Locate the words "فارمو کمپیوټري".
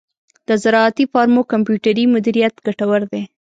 1.11-2.05